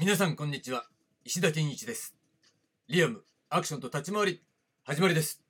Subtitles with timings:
[0.00, 0.84] 皆さんこんにちは。
[1.24, 2.14] 石田健一です。
[2.86, 4.42] リアムアクションと立ち回り
[4.84, 5.42] 始まりです。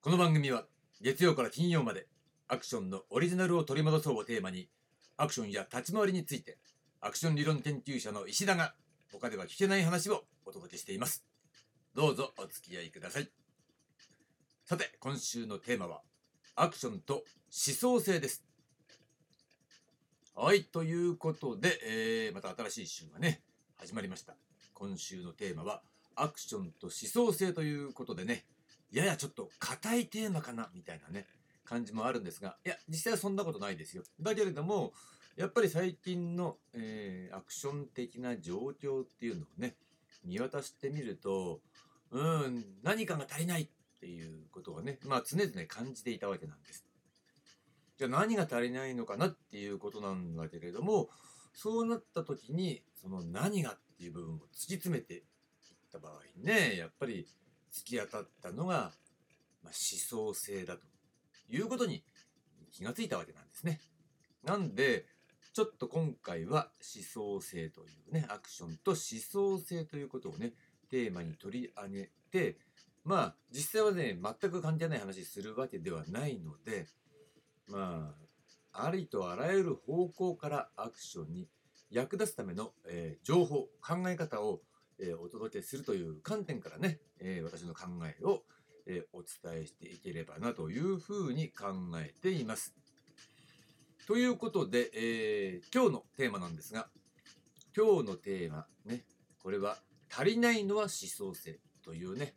[0.00, 0.62] この番組は
[1.00, 2.06] 月曜から金曜まで
[2.46, 4.68] アクションのオリジナルを取り戻そうをテーマに
[5.16, 6.56] アクションや立ち回りについて
[7.00, 8.74] アクション理論研究者の石田が
[9.10, 11.24] 他では聞けない話をお届けしています。
[11.96, 13.28] どうぞお付き合いください。
[14.66, 16.02] さて今週のテーマは
[16.54, 18.44] アクションと思想性です。
[20.36, 23.42] はいということで、えー、また新しい週がね
[23.80, 24.34] 始まりました。
[24.74, 25.82] 今週のテーマは
[26.16, 28.44] アクションと思想性ということでね。
[28.90, 31.26] ややちょっと硬いテーマかなみたいなね
[31.64, 34.02] 感じもあるんですがいや実際はそんなことないですよ。
[34.20, 34.92] だけれども
[35.36, 39.76] やっぱり最近の、えー、アクション的な状況っていうのをね
[40.24, 41.60] 見渡してみると
[42.10, 43.68] うん何かが足りないっ
[44.00, 46.84] ていうことをねまあ常々感じていたわけなんです。
[47.96, 51.10] じゃあ何が足りないのかなっていうことなんだけれども
[51.60, 55.22] そうなった時にその何がっていう部分を突き詰めていっ
[55.90, 57.26] た場合ねやっぱり
[57.74, 58.92] 突き当たったのが、まあ、
[59.64, 60.82] 思想性だと
[61.50, 62.04] いうことに
[62.70, 63.80] 気がついたわけなんですね。
[64.44, 65.06] なんで
[65.52, 70.52] ちょっと今回は思想性というねアクションと思想性ということをね
[70.88, 72.56] テーマに取り上げて
[73.02, 76.86] まあ実際はね全く関係ない話するわけではないので
[77.66, 78.27] まあ
[78.80, 81.48] ありとあらゆる方向からアクションに
[81.90, 84.60] 役立つための、えー、情報考え方を、
[85.00, 88.42] えー、お届けするという観点からね、えー、私の考えを、
[88.90, 91.66] えお伝えしていければなというふうに考
[91.96, 92.74] えています。
[94.06, 96.88] ということで、え今日のテーマなんですが
[97.76, 99.04] 今日のテーマね
[99.42, 99.76] これは
[100.10, 102.34] 足りないのは思想性というね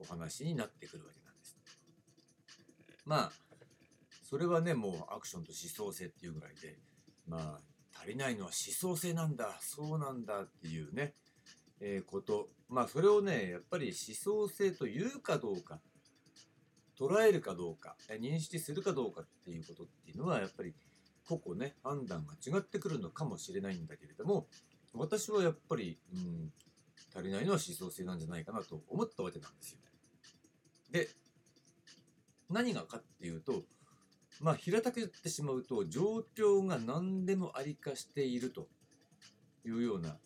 [0.00, 1.56] お話になってくるわけなんです。
[3.04, 3.32] まあ
[4.34, 6.76] それはねもうアクションと思想性っていうぐらいで
[7.28, 7.60] まあ
[7.96, 11.14] 足りないのは思想性なんだそうなんだっていうね、
[11.80, 15.78] えー、ことまあそれをねやっぱり思想性というかどうか
[16.98, 20.74] 捉えるかどうか認識するかどうかっていうことっていうのはやっぱり
[21.28, 24.48] 個々ね判断が違ってくるのかもしれないんだけれども
[24.94, 26.50] 私はやっぱり、うん、
[27.14, 31.04] 足りないのは思想性なんじゃないかなと思ったわけなんですよね。
[31.04, 31.08] で
[32.50, 33.62] 何がかっていうと
[34.40, 38.68] まあ平たく言ってしまうと状況が何でもありかしていると
[39.64, 40.16] いうような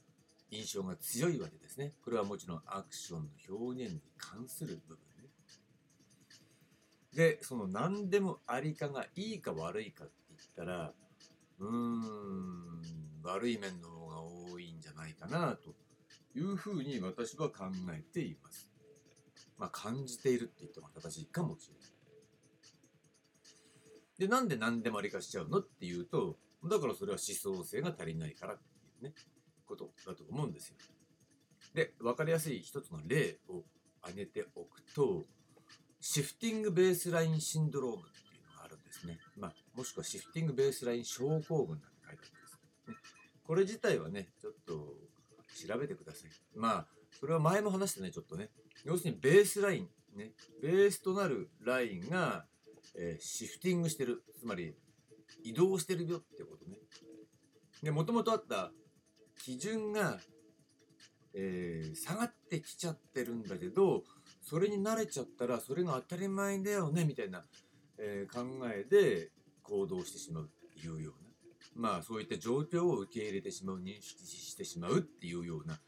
[0.51, 1.93] 印象が強いわけですね。
[2.03, 5.29] これはもちろんアクションの表現に関する部分ね。
[7.15, 10.93] で、その何でもありかがいいか悪いかって言ったら、
[11.59, 12.83] うーん、
[13.23, 15.75] 悪い面の方が多いんじゃないかなと
[16.35, 18.69] いうふうに私は考えています。
[19.59, 21.98] まあ感じているって言っても正しいかもしれない。
[24.19, 29.15] で、なんで何でもありかしちゃうのっていうと、だからそれは思想性が足りないからっていうね、
[29.67, 30.77] ことだと思うんですよ。
[31.75, 33.63] で、分かりやすい一つの例を
[34.03, 35.27] 挙げておくと、
[36.01, 39.19] シフティングベースラインシンドロームっていうのがあるんですね。
[39.37, 42.59] まあ、もしくはシフティングベースライン症候群なんて書いてあるんです、
[42.89, 42.95] ね。
[43.45, 44.97] これ自体はね、ちょっと
[45.69, 46.31] 調べてください。
[46.55, 46.87] まあ、
[47.19, 48.51] それは前も話したね、ちょっとね。
[48.85, 52.47] 要するにベースライン、ね、ベースとなるラインが
[52.97, 54.23] えー、シフティングしてる。
[54.39, 54.75] つまり
[55.45, 56.79] 移動してるよってことね。
[57.83, 58.73] でもともとあった
[59.39, 60.19] 基準が、
[61.35, 64.03] えー、下がってきちゃってるんだけど
[64.43, 67.45] それに慣れちゃったらそれが当たり前だよねみたいな、
[67.99, 69.31] えー、考えで
[69.63, 71.29] 行動してしまうっていうような。
[71.77, 75.79] まあそういった状況を受け入れてしまう認識してしまうっていうような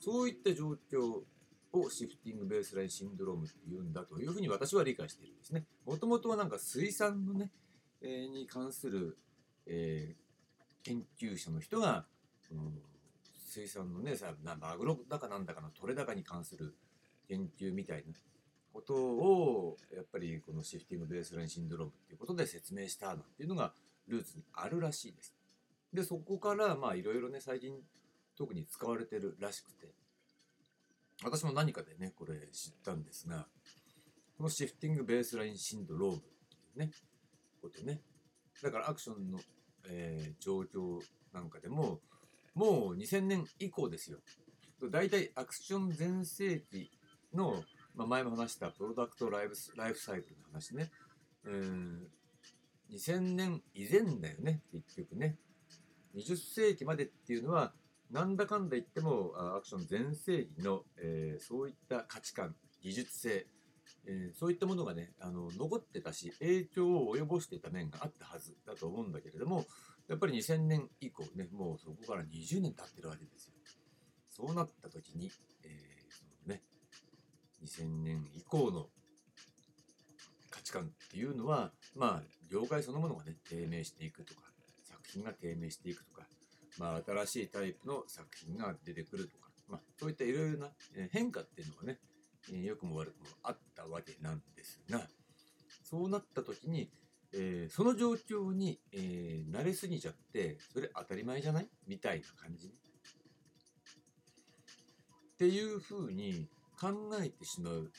[0.00, 1.22] そういった状況
[1.80, 5.64] をシフティングベースラインシンドロームって言うんだというふうに私は理解しているんですね。
[5.84, 7.50] もともとはなんか水産のね、
[8.00, 9.18] えー、に関する、
[9.66, 12.06] えー、研究者の人が、
[12.50, 12.82] うん、
[13.38, 16.74] 水産のねさマグロだかなんだかの取れ高に関する
[17.28, 18.12] 研究みたいな
[18.72, 23.72] ことをやっぱりこのシフティングベースラインシンドロームっていうことで説明したなんていうのが
[24.06, 25.34] ルーツにあるらしいです。
[25.92, 27.74] でそこからまあいろいろね最近
[28.36, 29.88] 特に使われてるらしくて
[31.24, 33.46] 私も何かでね、これ知ったんですが、
[34.36, 36.90] このシフティングベースラインシンドロームっていうね、
[37.62, 38.00] ことね。
[38.62, 39.38] だからアクションの、
[39.88, 41.00] えー、状況
[41.32, 42.00] なんかでも、
[42.54, 44.18] もう2000年以降ですよ。
[44.90, 46.90] 大体アクション全盛期
[47.32, 47.62] の、
[47.94, 50.90] まあ、前も話したプロダクトライフライフサイクルの話ね。
[51.44, 52.08] うん、
[52.90, 55.38] 2000年以前だよね、結局ね。
[56.14, 57.72] 20世紀までっていうのは、
[58.10, 63.46] なんだかんだ言ってもアクション全盛期の、えー、そういった価値観技術性、
[64.06, 69.64] えー、そういったものがねあの残ってたし影響を及ぼしていた面があったはずだと思うんだけれども
[70.08, 73.52] やっぱり2000年以降ねもうそこから20年経ってるわけですよ。
[74.36, 75.30] そうなった時に、
[75.64, 76.62] えーそのね、
[77.64, 78.88] 2000年以降の
[80.50, 84.42] 価値観っていうのは、まあ、業界そのものがね、低迷していくとか、
[84.82, 86.26] 作品が低迷していくとか、
[86.78, 90.68] まあ、新しいタイプの作品が出てくるとか、まあ、そういったいろいろな
[91.10, 91.98] 変化っていうのがね、
[92.52, 95.08] え良くも悪くもあったわけなんですが、
[95.82, 96.90] そうなった時に、
[97.32, 101.68] えーその状況に、えー慣れすぎちゃって、それ当たり前じゃない？
[101.86, 102.68] みたいな感じ？
[102.68, 102.70] っ
[105.38, 106.46] ていうふうに
[106.80, 107.90] 考えてしまう、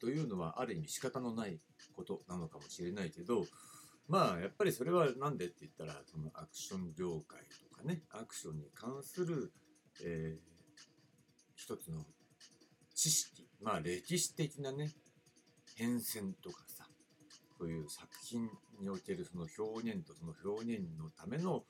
[0.00, 1.58] というのはある意味仕方のない
[1.94, 3.44] ことなのかもしれないけど
[4.08, 9.52] まあやっぱりそれはなんでって言ったらそのアクション業界とかねアクションに関する、
[10.04, 10.56] えー
[11.58, 12.04] 一つの
[12.94, 14.90] 知識まあ歴史的なね
[15.74, 16.84] 変遷とかさ
[17.58, 18.48] そういう作品
[18.80, 21.64] におけるその表現とその表現のための、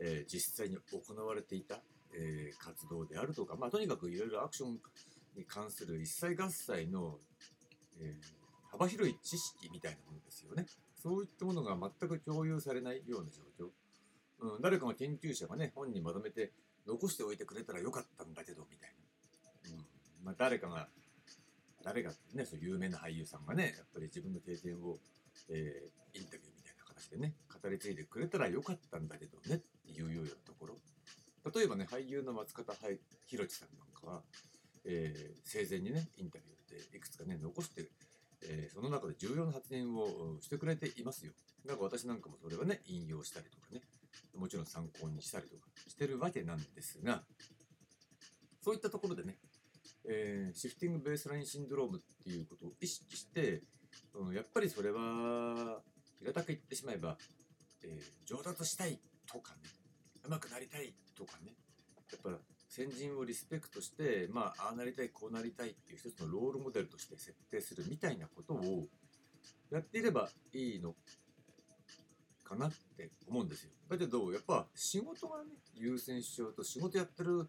[0.00, 1.80] えー実際に行われていた、
[2.14, 4.78] えー活動であるとか、まあ、とにかくいろいろアクション
[5.36, 7.18] に関する一切合切の、
[8.00, 10.64] えー幅広い知識みたいなものですよね。
[11.02, 13.70] そういったものが全く共有されないような状況。
[14.54, 16.52] うん、誰かが研究者がね、本にまとめて
[16.86, 18.94] 残しておいてくれたらよかったんだけど、みたい
[19.70, 19.76] な。
[19.76, 19.86] うん
[20.24, 20.88] まあ、誰かが、
[21.82, 24.98] 誰がね、そう有名な俳優さんがね、やっぱり自分の経験を、
[25.48, 30.76] えーインタビューみたいな形でね、語り継いでくれたらよかったんだけどねっていうようなところ。
[31.52, 32.74] 例えばね、俳優の松方
[33.26, 34.22] 弘樹さんなんかは、
[34.84, 37.88] えー生前にね、インタビューでいくつかね、残して、
[38.48, 41.32] えーその中で重要な発言をしてくれていますよ。
[41.66, 43.82] だから私なんかもそれはね、引用したりとかね、
[44.36, 47.22] もちろん参考にしたりとかしてるわけなんですが、
[48.60, 49.38] そういったところでね、
[50.08, 53.62] えーシフティングベースラインシンドロームっていうことを意識して、
[54.14, 55.82] うんやっぱりそれは、
[56.20, 57.16] 平たく言ってしまえば、
[57.84, 59.60] えー上達したいとかね、
[60.28, 61.52] 上手くなりたいとかね、
[62.10, 62.38] やっぱ
[62.74, 68.86] 先人をリスペクトして、まあ、ああなりたい、こうなりたいっていう一つのロールモデルとして設定するみたいなことを
[69.70, 70.94] やっていればいいの
[72.42, 73.72] かなって思うんですよ。
[73.90, 77.46] だけど、やっぱ仕事がね、優先しちゃうと仕事やってる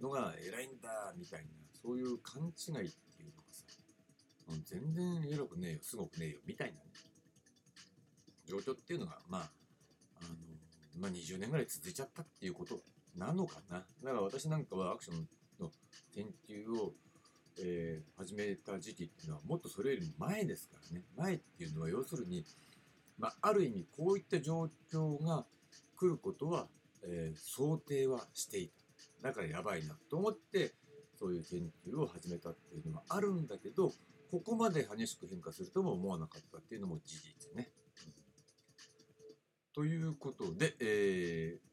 [0.00, 1.48] のが偉いんだ、みたいな、
[1.82, 3.66] そういう勘違いっていうのがさ、
[4.64, 6.84] 全然偉くねえよ、すごくねえよ、みたいなね、
[8.46, 9.50] 状況っていうのが、まあ、
[10.22, 10.30] あの、
[10.98, 12.80] まあ、20年ぐらい続いちゃったっていうこと
[13.16, 13.78] なのかな？
[14.02, 15.28] だから私なんかはアクション
[15.60, 15.70] の
[16.14, 16.92] 研究を、
[17.58, 21.04] えー始めた時期っていうのはもっとそれよりも前ですからね。
[21.16, 22.44] 前っていうのは要するに、
[23.18, 25.44] まあ、ある意味こういった状況が
[25.96, 26.68] 来ることは、
[27.04, 28.68] えー想定はしてい
[29.22, 29.28] た。
[29.28, 30.72] だからやばいなと思って、
[31.18, 33.92] そういう研究を始めたっていうのはあるんだけど、
[34.30, 37.70] ここまで激しく変化するとも思わなかったっていうのも事実ね。
[38.06, 38.12] うん
[39.74, 41.71] ということで、えー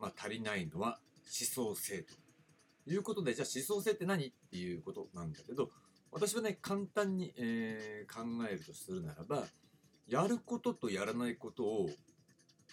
[0.00, 2.14] まあ、足りないのは思想性と
[2.90, 5.70] いうことで、じゃあ思想性って何っていうことなんだけど、
[6.10, 9.44] 私はね、簡単に、えー考えるとするならば、
[10.08, 11.90] やることとやらないことを、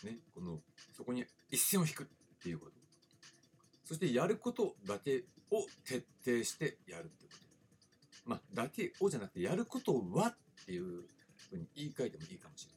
[0.03, 0.59] ね、この、
[0.95, 2.07] そこに一線を引くっ
[2.41, 2.71] ていうこと。
[3.85, 8.29] そしてやることだけを徹底してやるっていうこと。
[8.29, 11.03] まあ、だけをじゃなくて、やることはっていう
[11.49, 12.67] ふうに言い換えてもいいかもし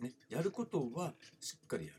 [0.00, 0.10] れない。
[0.10, 1.98] ね、やることはしっかりやる。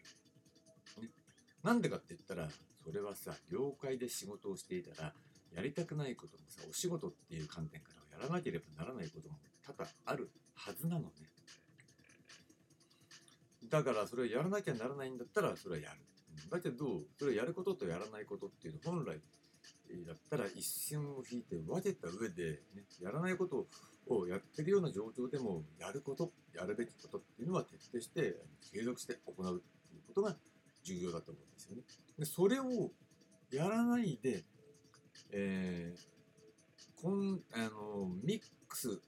[1.64, 2.50] なんでかって言ったら、
[2.84, 5.14] それはさ、業界で仕事をしていたら、
[5.56, 11.10] やりたくないこともさ、お仕事っていう観点からやらなければならないことも多々あるはずなのね。
[13.70, 16.00] だから、それをやらなきゃならないんだったら、それはやる。
[16.50, 19.22] だけど、それをやることとやらないことっていうの、本来、
[20.06, 23.68] だったら一線を引いて分けた上で、ね、やらないこと
[24.08, 28.36] をやってるような状況でも、やること、やるべきことっていうのは徹底して、
[28.74, 30.36] 継続して行うっていうことが
[30.84, 31.84] 重要だと思うんですよね。
[32.20, 32.92] でそれを
[33.52, 34.44] やらないで、
[35.32, 36.14] えー
[37.04, 39.02] こんあのミックス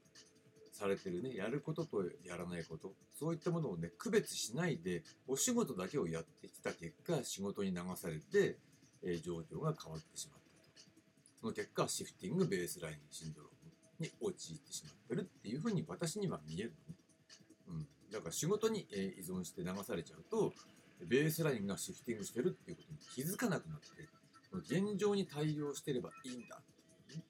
[0.73, 8.57] されてるね、やることとやらないこと、そういったものをね、区別しないで、お仕事だけをやってきた結果、仕事に流されて、
[9.01, 10.71] えー状況が変わってしまったと。
[11.39, 13.51] その結果、シフティングベースラインシンドロー
[14.01, 16.99] ムに陥ってしまってるっていうふうに私には見えるのね。
[17.69, 17.87] うん。
[18.11, 20.51] だから仕事に、え依存して流されちゃうと、
[21.01, 23.87] ベースラインがシフティングしてるっていうことに気づかなくなって、
[24.49, 26.63] その現状に対応してればいいんだっ
[27.07, 27.23] ていうね、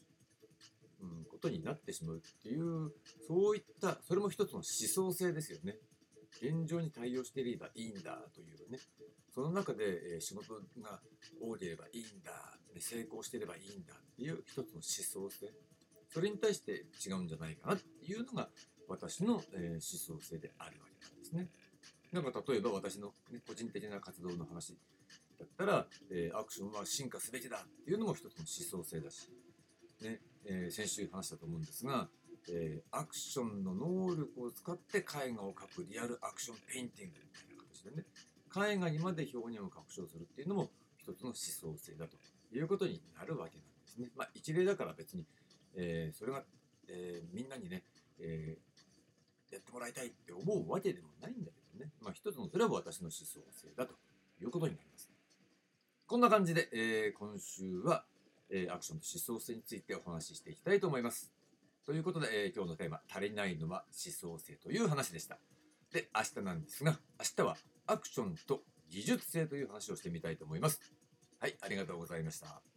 [1.01, 2.91] うん、ことになってしまうっていう、
[3.27, 5.77] そういった、それも一つの思想性ですよね。
[6.41, 8.79] 現状に対応していればいいんだというね。
[9.33, 11.01] その中で、仕事が
[11.41, 15.53] 多ければいいんだ、成功してればいいんだっていう一つの思想性。
[16.09, 18.49] それに対して違うんじゃないかなっていうのが
[18.87, 19.43] 私の、思
[19.81, 21.49] 想性であるわけなんですね。
[22.15, 24.77] なんか例えば私の、ね、個人的な活動の話
[25.37, 29.27] だったら、えーアクションは進化すべきだっていうのも一つの思想性だし、
[30.01, 32.07] ねえー先週話したと思うんですが、
[32.49, 38.05] えーアクションの能力を使って絵画を描くリアルアクションペインティングみたいな形でね
[38.71, 42.15] 絵画にまで表現を拡張するっていうのも一つの思想性だと
[42.55, 44.07] いうことになるわけなんですね。
[44.15, 45.25] まあ、一例だから別に、
[45.75, 46.45] えーそれが、
[46.87, 47.83] えーみんなにね、
[48.19, 48.57] え
[49.51, 53.95] やってもらいたいって思うわけでもないんだけどね、まあ、一つのそれは私の思想性だと
[54.41, 55.11] いうことになります。
[56.07, 58.05] こんな感じで、えー今週は、
[58.49, 61.31] えーアクションと思想性についてお話ししていきたいと思います。
[61.85, 65.39] ということで、えー今日のテーマ、足りないのは思想性という話でした。
[65.91, 70.79] で、明日なんですが、明日はアクションと技術性という話をしてみたいと思います。
[71.39, 72.74] はい、ありがとうございました。